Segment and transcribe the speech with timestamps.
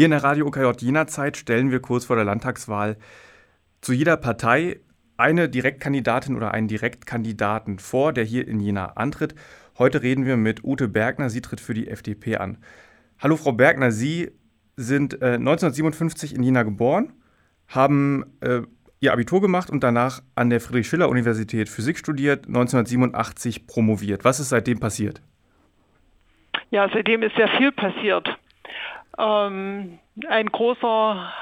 [0.00, 2.96] Hier in der Radio OKJ Jena Zeit stellen wir kurz vor der Landtagswahl
[3.82, 4.80] zu jeder Partei
[5.18, 9.34] eine Direktkandidatin oder einen Direktkandidaten vor, der hier in Jena antritt.
[9.78, 11.28] Heute reden wir mit Ute Bergner.
[11.28, 12.56] Sie tritt für die FDP an.
[13.18, 14.30] Hallo Frau Bergner, Sie
[14.74, 17.12] sind äh, 1957 in Jena geboren,
[17.68, 18.62] haben äh,
[19.00, 24.24] Ihr Abitur gemacht und danach an der Friedrich-Schiller-Universität Physik studiert, 1987 promoviert.
[24.24, 25.20] Was ist seitdem passiert?
[26.70, 28.39] Ja, seitdem ist sehr viel passiert.
[29.18, 29.98] Ähm,
[30.28, 31.32] ein großer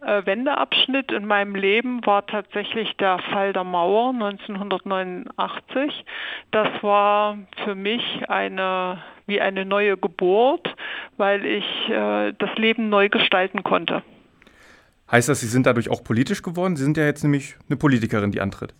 [0.00, 6.04] äh, Wendeabschnitt in meinem Leben war tatsächlich der Fall der Mauer 1989.
[6.50, 10.74] Das war für mich eine wie eine neue Geburt,
[11.18, 14.02] weil ich äh, das Leben neu gestalten konnte.
[15.10, 16.76] Heißt das, Sie sind dadurch auch politisch geworden?
[16.76, 18.74] Sie sind ja jetzt nämlich eine Politikerin, die antritt.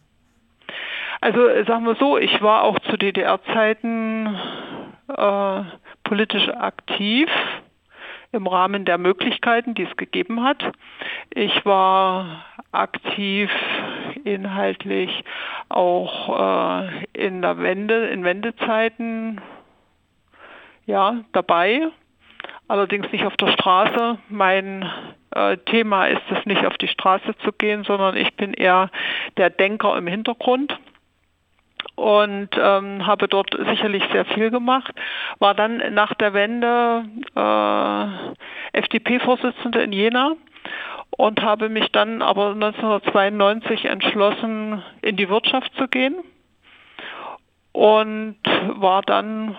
[1.21, 4.37] Also sagen wir so, ich war auch zu DDR-Zeiten
[5.09, 5.63] äh,
[6.05, 7.29] politisch aktiv
[8.33, 10.63] im Rahmen der Möglichkeiten, die es gegeben hat.
[11.31, 13.51] Ich war aktiv
[14.25, 15.25] inhaltlich
[15.69, 19.41] auch äh, in der Wende, in Wendezeiten
[20.87, 21.89] ja, dabei,
[22.67, 24.19] allerdings nicht auf der Straße.
[24.29, 24.91] Mein
[25.35, 28.91] äh, Thema ist es nicht auf die Straße zu gehen, sondern ich bin eher
[29.37, 30.79] der Denker im Hintergrund
[31.95, 34.95] und ähm, habe dort sicherlich sehr viel gemacht.
[35.39, 40.37] War dann nach der Wende äh, FDP-Vorsitzende in Jena
[41.11, 46.17] und habe mich dann aber 1992 entschlossen, in die Wirtschaft zu gehen
[47.73, 48.39] und
[48.75, 49.57] war dann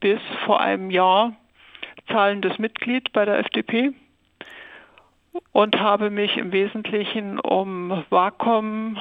[0.00, 1.32] bis vor einem Jahr
[2.08, 3.92] zahlendes Mitglied bei der FDP
[5.52, 8.98] und habe mich im Wesentlichen um Wacom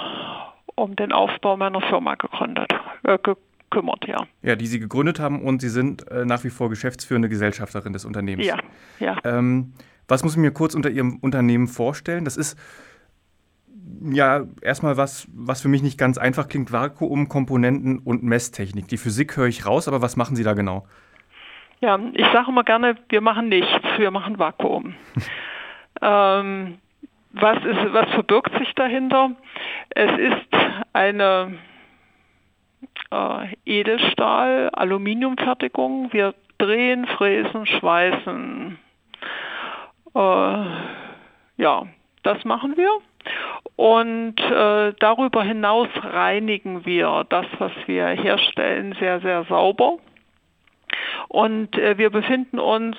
[0.79, 4.25] um den Aufbau meiner Firma gegründet, äh, gekümmert, ja.
[4.41, 8.05] Ja, die Sie gegründet haben und Sie sind äh, nach wie vor geschäftsführende Gesellschafterin des
[8.05, 8.47] Unternehmens.
[8.47, 8.57] Ja,
[8.99, 9.17] ja.
[9.23, 9.73] Ähm,
[10.07, 12.25] was muss ich mir kurz unter Ihrem Unternehmen vorstellen?
[12.25, 12.57] Das ist
[14.11, 18.87] ja erstmal was, was für mich nicht ganz einfach klingt: Vakuum, Komponenten und Messtechnik.
[18.87, 20.85] Die Physik höre ich raus, aber was machen Sie da genau?
[21.81, 24.95] Ja, ich sage immer gerne, wir machen nichts, wir machen Vakuum.
[26.01, 26.77] ähm,
[27.31, 29.31] was, ist, was verbirgt sich dahinter?
[29.91, 30.47] Es ist
[30.93, 31.57] eine
[33.11, 36.13] äh, Edelstahl-Aluminiumfertigung.
[36.13, 38.79] Wir drehen, fräsen, schweißen.
[40.15, 40.65] Äh,
[41.57, 41.87] ja,
[42.23, 42.89] das machen wir.
[43.75, 49.97] Und äh, darüber hinaus reinigen wir das, was wir herstellen, sehr, sehr sauber.
[51.27, 52.97] Und äh, wir befinden uns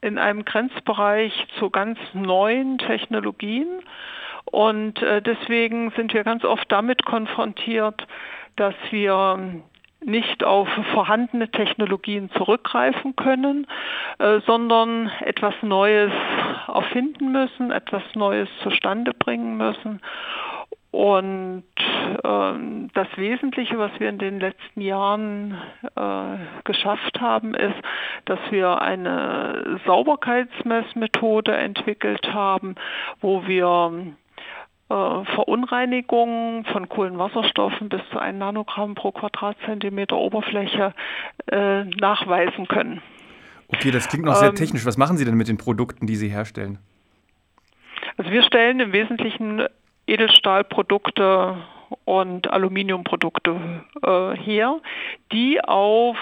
[0.00, 3.80] in einem Grenzbereich zu ganz neuen Technologien.
[4.50, 8.06] Und äh, deswegen sind wir ganz oft damit konfrontiert,
[8.56, 9.62] dass wir
[10.04, 13.66] nicht auf vorhandene Technologien zurückgreifen können,
[14.18, 16.12] äh, sondern etwas Neues
[16.68, 20.00] erfinden müssen, etwas Neues zustande bringen müssen.
[20.92, 21.64] Und
[22.24, 25.58] ähm, das Wesentliche, was wir in den letzten Jahren
[25.94, 27.76] äh, geschafft haben, ist,
[28.24, 32.76] dass wir eine Sauberkeitsmessmethode entwickelt haben,
[33.20, 34.14] wo wir
[34.88, 40.94] Verunreinigungen von Kohlenwasserstoffen bis zu 1 Nanogramm pro Quadratzentimeter Oberfläche
[41.50, 43.02] äh, nachweisen können.
[43.68, 44.86] Okay, das klingt noch sehr ähm, technisch.
[44.86, 46.78] Was machen Sie denn mit den Produkten, die Sie herstellen?
[48.16, 49.66] Also wir stellen im Wesentlichen
[50.06, 51.56] Edelstahlprodukte
[52.04, 53.60] und Aluminiumprodukte
[54.02, 54.80] äh, her,
[55.32, 56.16] die auf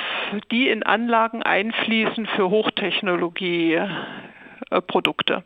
[0.50, 3.80] die in Anlagen einfließen für Hochtechnologie.
[4.74, 5.44] Äh, Produkte.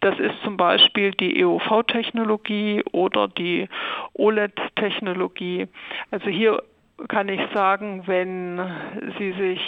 [0.00, 3.68] Das ist zum Beispiel die EUV-Technologie oder die
[4.14, 5.66] OLED-Technologie.
[6.10, 6.62] Also hier
[7.08, 8.60] kann ich sagen, wenn
[9.18, 9.60] Sie sich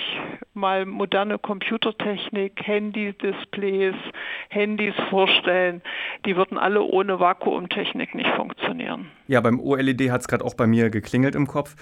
[0.55, 3.95] mal moderne Computertechnik, Handy-Displays,
[4.49, 5.83] Handys vorstellen,
[6.25, 9.07] die würden alle ohne Vakuumtechnik nicht funktionieren.
[9.27, 11.77] Ja, beim OLED hat es gerade auch bei mir geklingelt im Kopf.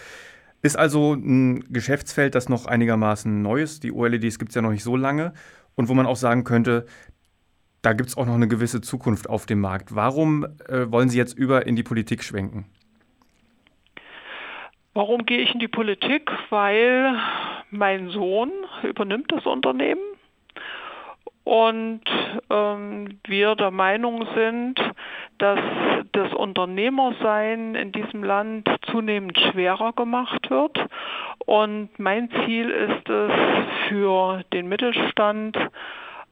[0.62, 3.84] Ist also ein Geschäftsfeld, das noch einigermaßen neu ist.
[3.84, 5.32] Die OLEDs gibt es ja noch nicht so lange.
[5.76, 6.86] Und wo man auch sagen könnte,
[7.88, 9.94] da gibt es auch noch eine gewisse Zukunft auf dem Markt.
[9.94, 12.66] Warum äh, wollen Sie jetzt über in die Politik schwenken?
[14.92, 16.30] Warum gehe ich in die Politik?
[16.50, 17.18] Weil
[17.70, 18.50] mein Sohn
[18.82, 20.02] übernimmt das Unternehmen
[21.44, 22.02] und
[22.50, 24.78] ähm, wir der Meinung sind,
[25.38, 25.58] dass
[26.12, 30.78] das Unternehmersein in diesem Land zunehmend schwerer gemacht wird.
[31.46, 33.32] Und mein Ziel ist es,
[33.88, 35.56] für den Mittelstand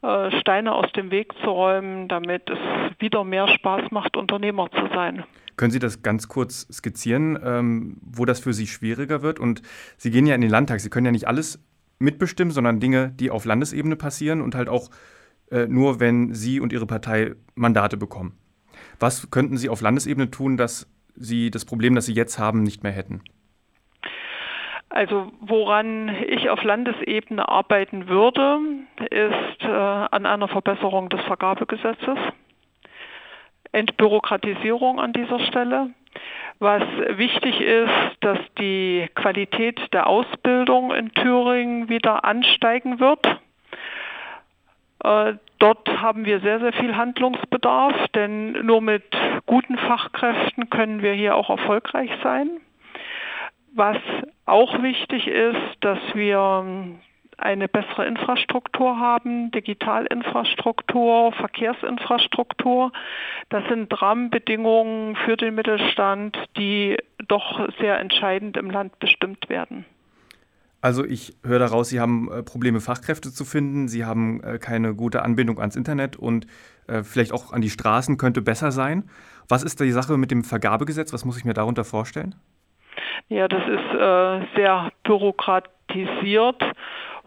[0.01, 2.59] Steine aus dem Weg zu räumen, damit es
[2.99, 5.23] wieder mehr Spaß macht, Unternehmer zu sein.
[5.57, 9.39] Können Sie das ganz kurz skizzieren, ähm, wo das für Sie schwieriger wird?
[9.39, 9.63] Und
[9.97, 11.59] Sie gehen ja in den Landtag, Sie können ja nicht alles
[11.97, 14.89] mitbestimmen, sondern Dinge, die auf Landesebene passieren und halt auch
[15.49, 18.37] äh, nur wenn Sie und Ihre Partei Mandate bekommen.
[18.99, 22.83] Was könnten Sie auf Landesebene tun, dass Sie das Problem, das Sie jetzt haben, nicht
[22.83, 23.21] mehr hätten?
[24.97, 28.57] Also woran ich auf Landesebene arbeiten würde,
[29.11, 32.17] ist äh, an einer Verbesserung des Vergabegesetzes,
[33.73, 35.91] Entbürokratisierung an dieser Stelle.
[36.57, 43.23] Was wichtig ist, dass die Qualität der Ausbildung in Thüringen wieder ansteigen wird.
[45.03, 49.03] Äh, dort haben wir sehr, sehr viel Handlungsbedarf, denn nur mit
[49.45, 52.49] guten Fachkräften können wir hier auch erfolgreich sein.
[53.77, 53.97] Was
[54.47, 56.97] auch wichtig ist, dass wir
[57.37, 62.91] eine bessere Infrastruktur haben, Digitalinfrastruktur, Verkehrsinfrastruktur.
[63.49, 66.97] Das sind Rahmenbedingungen für den Mittelstand, die
[67.27, 69.85] doch sehr entscheidend im Land bestimmt werden.
[70.81, 74.95] Also ich höre daraus, Sie haben äh, Probleme, Fachkräfte zu finden, Sie haben äh, keine
[74.95, 76.47] gute Anbindung ans Internet und
[76.87, 79.07] äh, vielleicht auch an die Straßen könnte besser sein.
[79.47, 81.13] Was ist die Sache mit dem Vergabegesetz?
[81.13, 82.33] Was muss ich mir darunter vorstellen?
[83.29, 86.63] Ja, das ist äh, sehr bürokratisiert,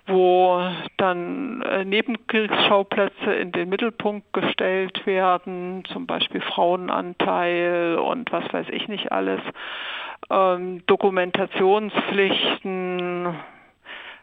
[0.07, 0.61] wo
[0.97, 8.89] dann äh, Nebenkriegsschauplätze in den Mittelpunkt gestellt werden, zum Beispiel Frauenanteil und was weiß ich
[8.89, 9.41] nicht alles,
[10.31, 13.37] ähm, Dokumentationspflichten.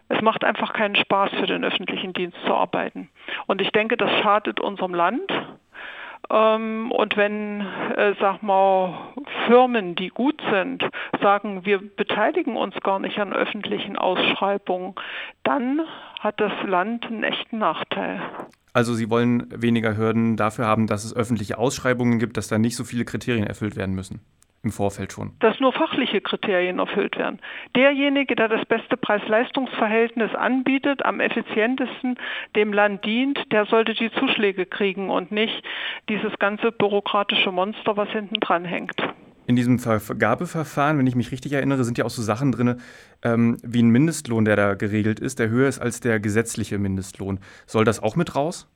[0.10, 3.10] Es macht einfach keinen Spaß für den öffentlichen Dienst zu arbeiten.
[3.46, 5.32] Und ich denke, das schadet unserem Land
[6.30, 7.62] und wenn,
[7.96, 9.14] äh, sag mal,
[9.48, 10.84] Firmen, die gut sind,
[11.22, 14.96] sagen, wir beteiligen uns gar nicht an öffentlichen Ausschreibungen,
[15.44, 15.82] dann
[16.20, 18.22] hat das Land einen echten Nachteil.
[18.74, 22.76] Also Sie wollen weniger Hürden dafür haben, dass es öffentliche Ausschreibungen gibt, dass da nicht
[22.76, 24.22] so viele Kriterien erfüllt werden müssen
[24.64, 25.34] im Vorfeld schon?
[25.40, 27.40] Dass nur fachliche Kriterien erfüllt werden.
[27.76, 32.18] Derjenige, der das beste Preis-Leistungs-Verhältnis anbietet, am effizientesten
[32.56, 35.64] dem Land dient, der sollte die Zuschläge kriegen und nicht
[36.10, 38.96] dieses ganze bürokratische Monster, was hinten dran hängt.
[39.48, 42.82] In diesem Vergabeverfahren, wenn ich mich richtig erinnere, sind ja auch so Sachen drin,
[43.24, 47.40] ähm, wie ein Mindestlohn, der da geregelt ist, der höher ist als der gesetzliche Mindestlohn.
[47.66, 48.68] Soll das auch mit raus?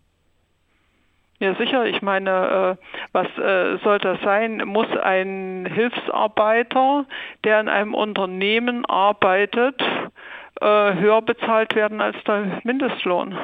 [1.42, 1.88] Ja, sicher.
[1.88, 4.62] Ich meine, äh, was äh, soll das sein?
[4.64, 7.08] Muss ein Hilfsarbeiter,
[7.44, 9.82] der in einem Unternehmen arbeitet,
[10.62, 13.36] äh, höher bezahlt werden als der Mindestlohn?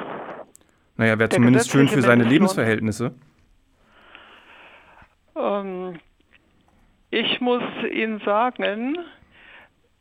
[0.96, 3.16] Naja, wäre zumindest schön für seine Lebensverhältnisse.
[5.36, 6.00] Ähm,
[7.10, 9.00] ich muss Ihnen sagen,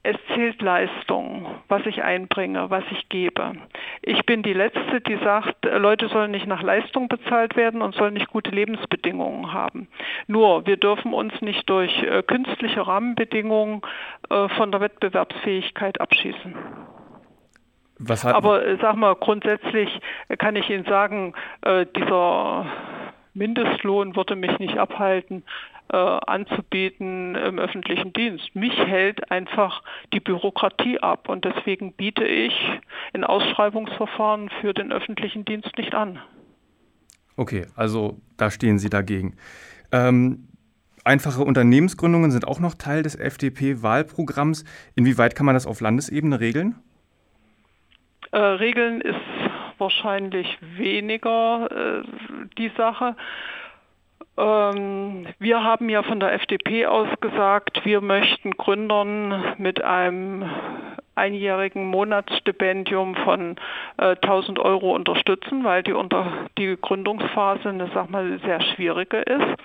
[0.07, 3.53] es zählt Leistung, was ich einbringe, was ich gebe.
[4.03, 8.15] Ich bin die Letzte, die sagt, Leute sollen nicht nach Leistung bezahlt werden und sollen
[8.15, 9.89] nicht gute Lebensbedingungen haben.
[10.29, 13.83] Nur, wir dürfen uns nicht durch äh, künstliche Rahmenbedingungen
[14.31, 16.55] äh, von der Wettbewerbsfähigkeit abschießen.
[18.23, 19.89] Aber äh, sag mal, grundsätzlich
[20.39, 21.35] kann ich Ihnen sagen,
[21.97, 22.67] dieser
[23.35, 25.45] Mindestlohn würde mich nicht abhalten,
[25.93, 28.55] äh, anzubieten im öffentlichen Dienst.
[28.55, 32.55] Mich hält einfach die Bürokratie ab und deswegen biete ich
[33.13, 36.21] in Ausschreibungsverfahren für den öffentlichen Dienst nicht an.
[37.37, 39.37] Okay, also da stehen Sie dagegen.
[39.93, 40.49] Ähm,
[41.05, 44.65] einfache Unternehmensgründungen sind auch noch Teil des FDP-Wahlprogramms.
[44.95, 46.77] Inwieweit kann man das auf Landesebene regeln?
[48.33, 49.15] Äh, regeln ist
[49.79, 52.03] wahrscheinlich weniger äh,
[52.59, 53.17] die Sache.
[54.39, 60.45] Ähm, wir haben ja von der FDP aus gesagt, wir möchten Gründern mit einem
[61.15, 63.57] einjährigen Monatsstipendium von
[63.97, 69.57] äh, 1000 Euro unterstützen, weil die, unter, die Gründungsphase eine sag mal, sehr schwierige ist.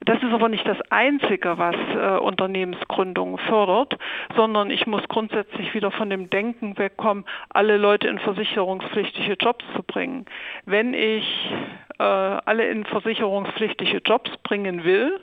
[0.00, 3.96] Das ist aber nicht das Einzige, was äh, Unternehmensgründungen fördert,
[4.36, 9.82] sondern ich muss grundsätzlich wieder von dem Denken wegkommen, alle Leute in versicherungspflichtige Jobs zu
[9.82, 10.26] bringen.
[10.64, 11.50] Wenn ich
[11.98, 15.20] alle in versicherungspflichtige Jobs bringen will,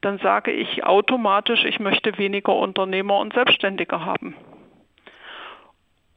[0.00, 4.34] dann sage ich automatisch, ich möchte weniger Unternehmer und Selbstständige haben.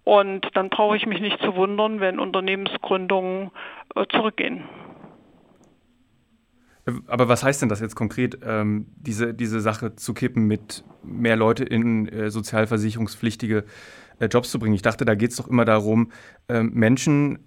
[0.03, 3.51] Und dann brauche ich mich nicht zu wundern, wenn Unternehmensgründungen
[3.95, 4.63] äh, zurückgehen.
[7.05, 11.35] Aber was heißt denn das jetzt konkret, ähm, diese, diese Sache zu kippen, mit mehr
[11.35, 13.65] Leute in äh, sozialversicherungspflichtige
[14.19, 14.73] äh, Jobs zu bringen?
[14.73, 16.11] Ich dachte, da geht es doch immer darum,
[16.47, 17.39] äh, Menschen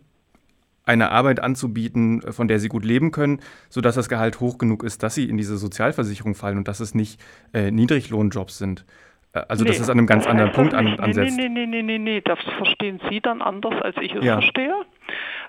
[0.85, 5.03] eine Arbeit anzubieten, von der sie gut leben können, sodass das Gehalt hoch genug ist,
[5.03, 7.21] dass sie in diese Sozialversicherung fallen und dass es nicht
[7.53, 8.85] äh, Niedriglohnjobs sind.
[9.33, 9.71] Äh, also, nee.
[9.71, 11.37] dass es an einem ganz anderen äh, Punkt an, ansetzt.
[11.37, 14.41] Nee, nee, nee, nee, nee, das verstehen Sie dann anders, als ich es ja.
[14.41, 14.75] verstehe,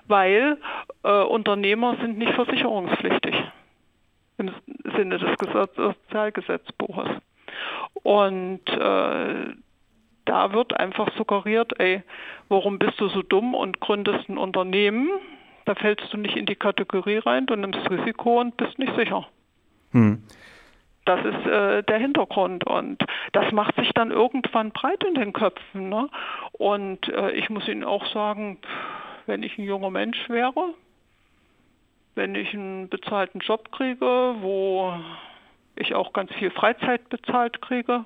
[0.06, 0.58] weil
[1.02, 3.34] äh, Unternehmer sind nicht versicherungspflichtig
[4.38, 4.50] im
[4.96, 5.28] Sinne des
[5.76, 7.08] Sozialgesetzbuches.
[8.02, 9.54] Und äh,
[10.24, 12.02] da wird einfach suggeriert, ey,
[12.48, 15.08] warum bist du so dumm und gründest ein Unternehmen?
[15.64, 19.26] Da fällst du nicht in die Kategorie rein, du nimmst Risiko und bist nicht sicher.
[19.92, 20.22] Hm.
[21.04, 25.90] Das ist äh, der Hintergrund und das macht sich dann irgendwann breit in den Köpfen.
[25.90, 26.08] Ne?
[26.52, 28.58] Und äh, ich muss Ihnen auch sagen,
[29.26, 30.74] wenn ich ein junger Mensch wäre,
[32.14, 34.94] wenn ich einen bezahlten Job kriege, wo
[35.76, 38.04] ich auch ganz viel Freizeit bezahlt kriege,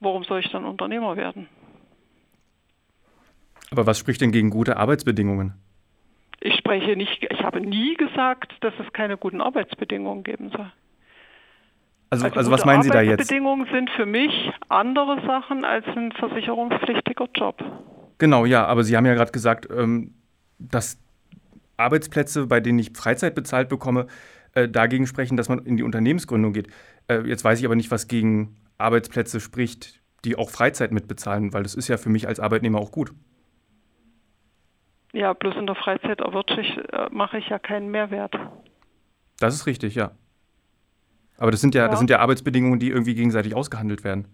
[0.00, 1.48] warum soll ich dann Unternehmer werden?
[3.70, 5.54] Aber was spricht denn gegen gute Arbeitsbedingungen?
[6.40, 10.70] Ich spreche nicht, ich habe nie gesagt, dass es keine guten Arbeitsbedingungen geben soll.
[12.10, 13.14] Also, also, also was meinen Sie da jetzt?
[13.14, 17.62] Arbeitsbedingungen sind für mich andere Sachen als ein versicherungspflichtiger Job.
[18.18, 20.14] Genau, ja, aber Sie haben ja gerade gesagt, ähm,
[20.58, 20.98] dass
[21.76, 24.06] Arbeitsplätze, bei denen ich Freizeit bezahlt bekomme,
[24.54, 26.68] äh, dagegen sprechen, dass man in die Unternehmensgründung geht.
[27.08, 31.62] Äh, jetzt weiß ich aber nicht, was gegen Arbeitsplätze spricht, die auch Freizeit mitbezahlen, weil
[31.62, 33.12] das ist ja für mich als Arbeitnehmer auch gut.
[35.12, 38.34] Ja, bloß in der Freizeit äh, mache ich ja keinen Mehrwert.
[39.38, 40.12] Das ist richtig, ja.
[41.38, 44.26] Aber das sind ja, ja, das sind ja Arbeitsbedingungen, die irgendwie gegenseitig ausgehandelt werden.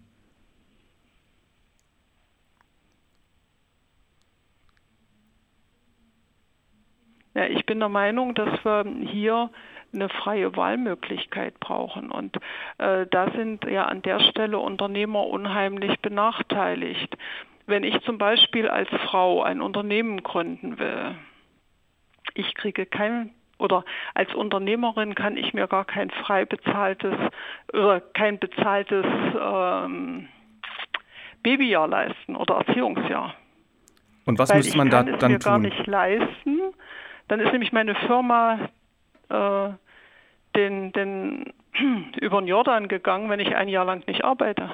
[7.35, 9.49] Ja, ich bin der Meinung, dass wir hier
[9.93, 12.11] eine freie Wahlmöglichkeit brauchen.
[12.11, 12.37] Und
[12.77, 17.17] äh, da sind ja an der Stelle Unternehmer unheimlich benachteiligt.
[17.65, 21.15] Wenn ich zum Beispiel als Frau ein Unternehmen gründen will,
[22.33, 27.15] ich kriege kein oder als Unternehmerin kann ich mir gar kein frei bezahltes
[27.71, 29.05] oder kein bezahltes
[29.39, 30.27] ähm,
[31.43, 33.35] Babyjahr leisten oder Erziehungsjahr.
[34.25, 35.19] Und was Weil müsste man da dann tun?
[35.19, 36.59] Ich kann es mir gar nicht leisten.
[37.27, 38.69] Dann ist nämlich meine Firma
[39.29, 39.69] äh,
[40.55, 41.53] den, den
[42.21, 44.71] über den Jordan gegangen, wenn ich ein Jahr lang nicht arbeite.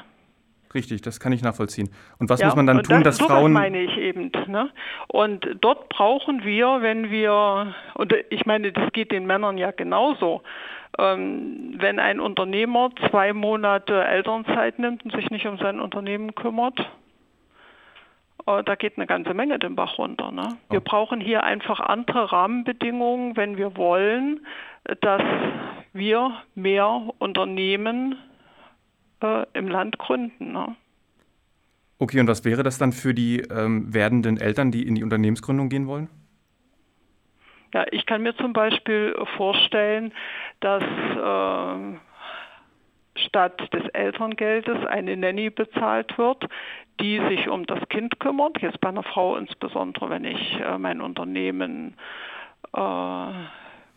[0.74, 1.90] Richtig, das kann ich nachvollziehen.
[2.20, 3.54] Und was ja, muss man dann tun, das, dass Frauen.
[3.54, 4.32] Das meine ich eben.
[4.48, 4.70] Ne?
[5.08, 10.44] Und dort brauchen wir, wenn wir, und ich meine, das geht den Männern ja genauso,
[11.00, 16.80] ähm, wenn ein Unternehmer zwei Monate Elternzeit nimmt und sich nicht um sein Unternehmen kümmert,
[18.46, 20.32] da geht eine ganze Menge den Bach runter.
[20.32, 20.58] Ne?
[20.70, 24.46] Wir brauchen hier einfach andere Rahmenbedingungen, wenn wir wollen,
[25.02, 25.22] dass
[25.94, 28.16] wir mehr Unternehmen
[29.22, 30.52] äh, im Land gründen.
[30.52, 30.76] Ne?
[32.00, 35.70] Okay, und was wäre das dann für die ähm, werdenden Eltern, die in die Unternehmensgründung
[35.70, 36.10] gehen wollen?
[37.74, 40.12] Ja, ich kann mir zum Beispiel vorstellen,
[40.60, 41.98] dass äh,
[43.26, 46.48] statt des Elterngeldes eine Nanny bezahlt wird,
[47.00, 48.62] die sich um das Kind kümmert.
[48.62, 51.96] Jetzt bei einer Frau insbesondere, wenn ich äh, mein Unternehmen
[52.74, 53.32] äh,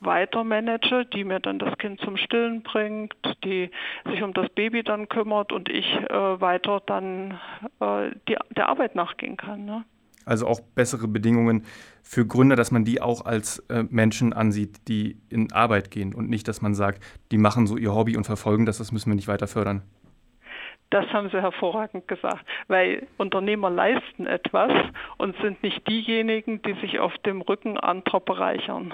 [0.05, 3.71] weiter manage, die mir dann das Kind zum Stillen bringt, die
[4.11, 7.39] sich um das Baby dann kümmert und ich äh, weiter dann
[7.81, 9.65] äh, die, der Arbeit nachgehen kann.
[9.65, 9.85] Ne?
[10.25, 11.65] Also auch bessere Bedingungen
[12.03, 16.29] für Gründer, dass man die auch als äh, Menschen ansieht, die in Arbeit gehen und
[16.29, 19.17] nicht, dass man sagt, die machen so ihr Hobby und verfolgen das, das müssen wir
[19.17, 19.83] nicht weiter fördern.
[20.93, 24.71] Das haben Sie hervorragend gesagt, weil Unternehmer leisten etwas
[25.17, 28.93] und sind nicht diejenigen, die sich auf dem Rücken anderer bereichern.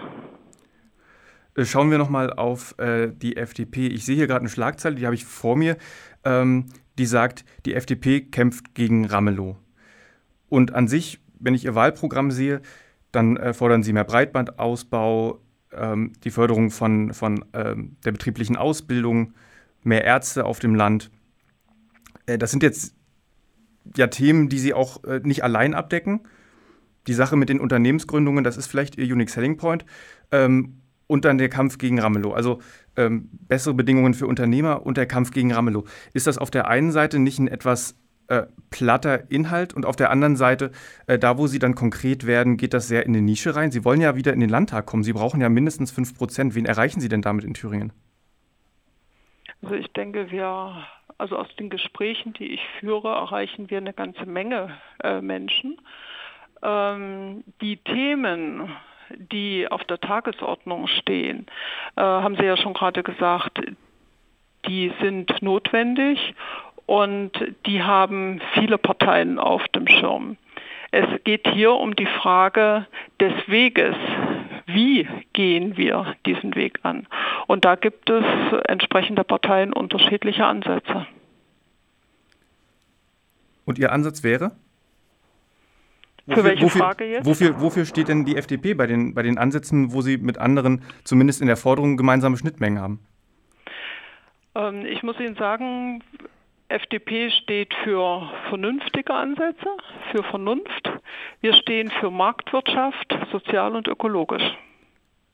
[1.56, 3.88] Äh, schauen wir nochmal auf äh, die FDP.
[3.88, 5.76] Ich sehe hier gerade eine Schlagzeile, die habe ich vor mir,
[6.24, 6.66] ähm,
[6.98, 9.56] die sagt, die FDP kämpft gegen Ramelow.
[10.48, 12.62] Und an sich, wenn ich ihr Wahlprogramm sehe,
[13.10, 15.40] dann äh, fordern sie mehr Breitbandausbau,
[15.72, 19.34] ähm, die Förderung von, von ähm, der betrieblichen Ausbildung,
[19.82, 21.10] mehr Ärzte auf dem Land.
[22.28, 22.94] Äh, das sind jetzt
[23.96, 26.20] ja Themen, die sie auch äh, nicht allein abdecken.
[27.06, 29.86] Die Sache mit den Unternehmensgründungen, das ist vielleicht ihr Unique Selling Point.
[30.30, 32.34] Ähm, und dann der Kampf gegen Ramelow.
[32.34, 32.60] Also
[32.96, 35.84] ähm, bessere Bedingungen für Unternehmer und der Kampf gegen Ramelow.
[36.12, 40.10] Ist das auf der einen Seite nicht ein etwas äh, platter Inhalt und auf der
[40.10, 40.70] anderen Seite,
[41.06, 43.70] äh, da wo Sie dann konkret werden, geht das sehr in die Nische rein?
[43.70, 45.02] Sie wollen ja wieder in den Landtag kommen.
[45.02, 46.54] Sie brauchen ja mindestens 5 Prozent.
[46.54, 47.94] Wen erreichen Sie denn damit in Thüringen?
[49.62, 50.86] Also ich denke, wir,
[51.18, 55.80] also aus den Gesprächen, die ich führe, erreichen wir eine ganze Menge äh, Menschen.
[56.62, 58.70] Ähm, die Themen,
[59.10, 61.46] die auf der Tagesordnung stehen,
[61.96, 63.60] äh, haben Sie ja schon gerade gesagt,
[64.66, 66.34] die sind notwendig
[66.86, 67.32] und
[67.66, 70.36] die haben viele Parteien auf dem Schirm.
[70.90, 72.86] Es geht hier um die Frage
[73.20, 73.96] des Weges.
[74.68, 77.06] Wie gehen wir diesen Weg an?
[77.46, 78.22] Und da gibt es
[78.66, 81.06] entsprechende Parteien unterschiedliche Ansätze.
[83.64, 84.52] Und Ihr Ansatz wäre?
[86.26, 87.24] Wofür, Für welche wofür, Frage jetzt?
[87.24, 90.82] Wofür, wofür steht denn die FDP bei den, bei den Ansätzen, wo sie mit anderen
[91.02, 93.00] zumindest in der Forderung gemeinsame Schnittmengen haben?
[94.54, 96.02] Ähm, ich muss Ihnen sagen,
[96.68, 99.68] FDP steht für vernünftige Ansätze,
[100.12, 100.92] für Vernunft.
[101.40, 104.42] Wir stehen für Marktwirtschaft, sozial und ökologisch.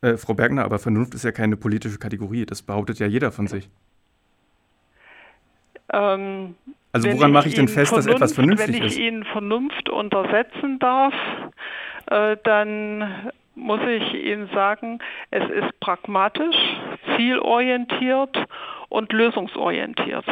[0.01, 2.47] Äh, Frau Bergner, aber Vernunft ist ja keine politische Kategorie.
[2.47, 3.69] Das behauptet ja jeder von sich.
[5.93, 6.55] Ähm,
[6.93, 8.81] also woran mache ich denn fest, Vernunft, dass etwas vernünftig ist?
[8.81, 8.99] Wenn ich ist?
[8.99, 11.15] Ihnen Vernunft untersetzen darf,
[12.07, 15.01] äh, dann muss ich Ihnen sagen,
[15.31, 16.57] es ist pragmatisch,
[17.17, 18.37] zielorientiert
[18.89, 20.27] und lösungsorientiert.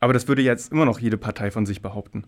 [0.00, 2.24] Aber das würde jetzt immer noch jede Partei von sich behaupten.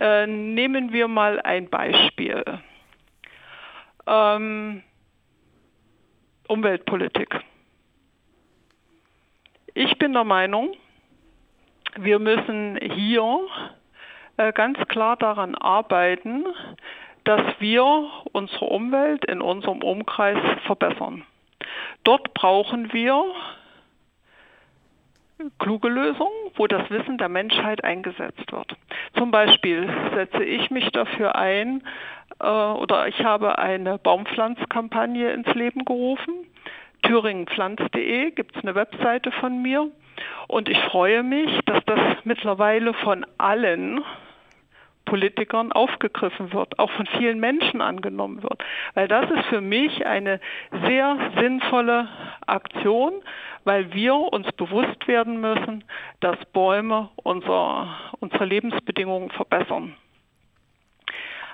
[0.00, 2.44] Äh, nehmen wir mal ein Beispiel.
[4.06, 4.82] Ähm,
[6.48, 7.40] Umweltpolitik.
[9.74, 10.74] Ich bin der Meinung,
[11.96, 13.46] wir müssen hier
[14.36, 16.44] äh, ganz klar daran arbeiten,
[17.24, 21.24] dass wir unsere Umwelt in unserem Umkreis verbessern.
[22.04, 23.24] Dort brauchen wir
[25.58, 28.76] kluge Lösungen, wo das Wissen der Menschheit eingesetzt wird.
[29.16, 31.82] Zum Beispiel setze ich mich dafür ein,
[32.40, 36.34] äh, oder ich habe eine Baumpflanzkampagne ins Leben gerufen.
[37.02, 39.90] Thüringenpflanz.de gibt es eine Webseite von mir.
[40.48, 44.02] Und ich freue mich, dass das mittlerweile von allen
[45.08, 48.62] Politikern aufgegriffen wird, auch von vielen Menschen angenommen wird.
[48.94, 50.38] Weil das ist für mich eine
[50.84, 52.08] sehr sinnvolle
[52.46, 53.14] Aktion,
[53.64, 55.84] weil wir uns bewusst werden müssen,
[56.20, 57.88] dass Bäume unser,
[58.20, 59.94] unsere Lebensbedingungen verbessern.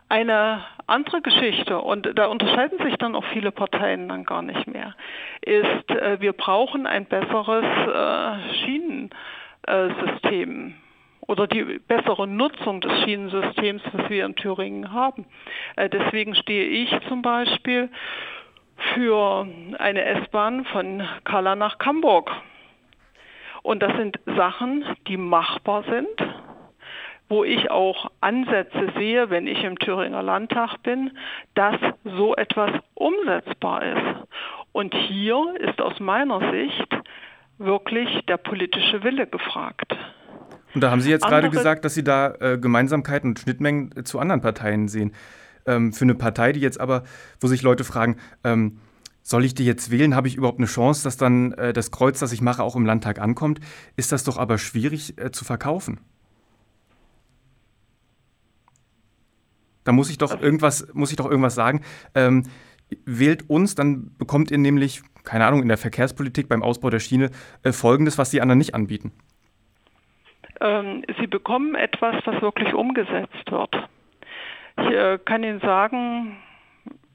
[0.08, 4.94] Eine andere Geschichte, und da unterscheiden sich dann auch viele Parteien dann gar nicht mehr,
[5.40, 8.34] ist, äh, wir brauchen ein besseres äh,
[9.66, 10.74] Schienensystem
[11.26, 15.26] oder die bessere Nutzung des Schienensystems, was wir in Thüringen haben.
[15.76, 17.88] Äh, deswegen stehe ich zum Beispiel
[18.94, 19.46] für
[19.78, 22.30] eine S-Bahn von Kalla nach Hamburg.
[23.62, 26.30] Und das sind Sachen, die machbar sind,
[27.28, 31.16] wo ich auch Ansätze sehe, wenn ich im Thüringer Landtag bin,
[31.54, 34.26] dass so etwas umsetzbar ist.
[34.72, 36.88] Und hier ist aus meiner Sicht
[37.56, 39.93] wirklich der politische Wille gefragt.
[40.74, 44.02] Und da haben Sie jetzt gerade gesagt, dass Sie da äh, Gemeinsamkeiten und Schnittmengen äh,
[44.02, 45.12] zu anderen Parteien sehen.
[45.66, 47.04] Ähm, für eine Partei, die jetzt aber,
[47.40, 48.78] wo sich Leute fragen, ähm,
[49.22, 50.14] soll ich die jetzt wählen?
[50.14, 52.84] Habe ich überhaupt eine Chance, dass dann äh, das Kreuz, das ich mache, auch im
[52.84, 53.60] Landtag ankommt?
[53.96, 56.00] Ist das doch aber schwierig äh, zu verkaufen.
[59.84, 61.82] Da muss ich doch irgendwas, muss ich doch irgendwas sagen.
[62.14, 62.44] Ähm,
[63.04, 67.30] wählt uns, dann bekommt ihr nämlich, keine Ahnung, in der Verkehrspolitik beim Ausbau der Schiene
[67.62, 69.12] äh, Folgendes, was die anderen nicht anbieten
[71.18, 73.74] sie bekommen etwas, was wirklich umgesetzt wird.
[74.78, 76.36] Ich äh, kann Ihnen sagen,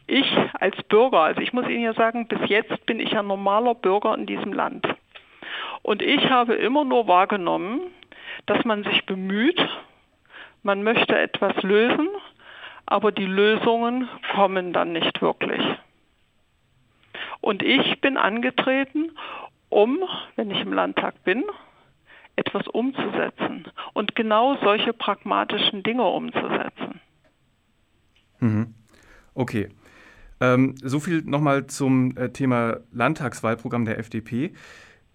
[0.08, 3.76] ich als Bürger, also ich muss Ihnen ja sagen, bis jetzt bin ich ein normaler
[3.76, 4.88] Bürger in diesem Land.
[5.82, 7.82] Und ich habe immer nur wahrgenommen,
[8.46, 9.60] dass man sich bemüht,
[10.64, 12.10] man möchte etwas lösen,
[12.86, 15.62] aber die Lösungen kommen dann nicht wirklich.
[17.42, 19.12] Und ich bin angetreten,
[19.70, 20.00] um,
[20.36, 21.44] wenn ich im Landtag bin,
[22.40, 27.02] etwas umzusetzen und genau solche pragmatischen Dinge umzusetzen.
[28.40, 28.74] Mhm.
[29.34, 29.70] Okay.
[30.42, 34.54] Ähm, so viel nochmal zum äh, Thema Landtagswahlprogramm der FDP.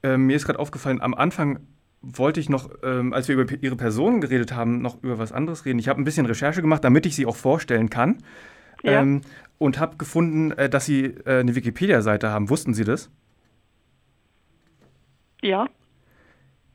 [0.03, 1.61] Ähm, mir ist gerade aufgefallen, am Anfang
[2.03, 5.65] wollte ich noch, ähm, als wir über Ihre Person geredet haben, noch über was anderes
[5.65, 5.79] reden.
[5.79, 8.19] Ich habe ein bisschen Recherche gemacht, damit ich Sie auch vorstellen kann.
[8.83, 9.01] Ja.
[9.01, 9.23] Ähm,
[9.57, 12.51] und habe gefunden, äh, dass Sie äh, eine Wikipedia-Seite haben.
[12.51, 13.11] Wussten Sie das?
[15.41, 15.67] Ja.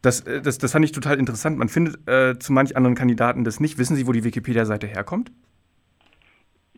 [0.01, 1.57] Das, äh, das, das fand ich total interessant.
[1.57, 3.77] Man findet äh, zu manch anderen Kandidaten das nicht.
[3.77, 5.31] Wissen Sie, wo die Wikipedia-Seite herkommt?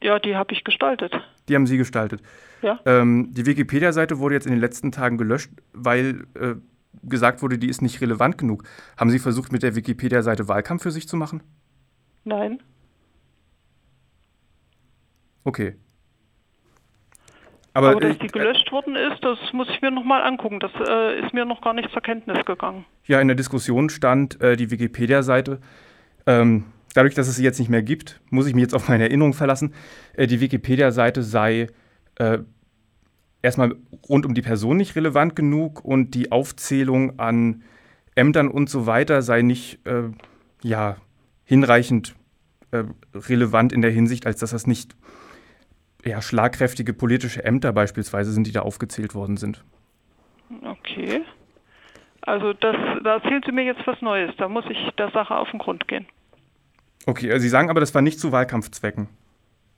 [0.01, 1.13] Ja, die habe ich gestaltet.
[1.47, 2.21] Die haben Sie gestaltet.
[2.61, 2.79] Ja.
[2.85, 6.55] Ähm, die Wikipedia-Seite wurde jetzt in den letzten Tagen gelöscht, weil äh,
[7.03, 8.63] gesagt wurde, die ist nicht relevant genug.
[8.97, 11.43] Haben Sie versucht, mit der Wikipedia-Seite Wahlkampf für sich zu machen?
[12.23, 12.61] Nein.
[15.43, 15.75] Okay.
[17.73, 20.59] Aber, Aber dass die gelöscht worden ist, das muss ich mir nochmal angucken.
[20.59, 22.85] Das äh, ist mir noch gar nicht zur Kenntnis gegangen.
[23.05, 25.61] Ja, in der Diskussion stand äh, die Wikipedia-Seite.
[26.27, 29.05] Ähm, dadurch, dass es sie jetzt nicht mehr gibt, muss ich mich jetzt auf meine
[29.05, 29.73] Erinnerung verlassen.
[30.17, 31.67] Äh, die Wikipedia-Seite sei
[32.15, 32.39] äh,
[33.41, 33.75] erstmal
[34.07, 37.63] rund um die Person nicht relevant genug und die Aufzählung an
[38.15, 40.09] Ämtern und so weiter sei nicht äh,
[40.61, 40.97] ja,
[41.45, 42.15] hinreichend
[42.71, 44.95] äh, relevant in der Hinsicht, als dass das nicht
[46.03, 49.63] ja, schlagkräftige politische Ämter beispielsweise sind, die da aufgezählt worden sind.
[50.63, 51.21] Okay.
[52.21, 54.33] Also das, da erzählen Sie mir jetzt was Neues.
[54.37, 56.05] Da muss ich der Sache auf den Grund gehen.
[57.05, 59.07] Okay, also Sie sagen aber, das war nicht zu Wahlkampfzwecken.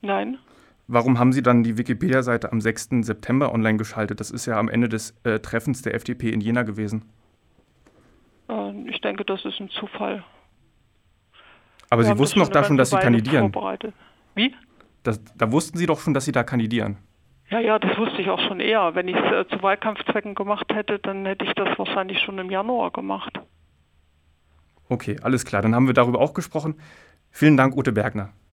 [0.02, 0.38] Nein.
[0.86, 2.88] Warum haben Sie dann die Wikipedia-Seite am 6.
[3.00, 4.20] September online geschaltet?
[4.20, 7.10] Das ist ja am Ende des äh, Treffens der FDP in Jena gewesen.
[8.50, 10.22] Äh, ich denke, das ist ein Zufall.
[11.88, 13.50] Aber Wir Sie wussten doch da schon, dass Sie kandidieren.
[14.34, 14.54] Wie?
[15.04, 16.96] Das, da wussten Sie doch schon, dass Sie da kandidieren.
[17.50, 18.94] Ja, ja, das wusste ich auch schon eher.
[18.94, 22.50] Wenn ich es äh, zu Wahlkampfzwecken gemacht hätte, dann hätte ich das wahrscheinlich schon im
[22.50, 23.38] Januar gemacht.
[24.88, 25.62] Okay, alles klar.
[25.62, 26.80] Dann haben wir darüber auch gesprochen.
[27.30, 28.32] Vielen Dank, Ute Bergner.